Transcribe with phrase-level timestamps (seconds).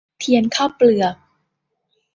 [0.19, 1.15] เทียนข้าวเปลือก